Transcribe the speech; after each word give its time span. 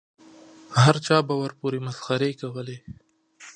هر 0.83 0.95
چا 1.07 1.17
به 1.27 1.33
ورپورې 1.41 1.79
مسخرې 1.87 2.31
کولې. 2.41 2.77